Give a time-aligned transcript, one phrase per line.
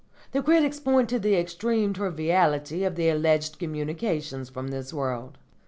[0.31, 5.37] The critics point to the extreme triviality of the alleged communications from this world.